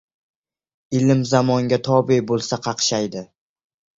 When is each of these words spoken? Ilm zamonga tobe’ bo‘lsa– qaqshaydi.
Ilm 0.99 1.19
zamonga 1.33 1.79
tobe’ 1.89 2.17
bo‘lsa– 2.31 2.61
qaqshaydi. 2.69 3.23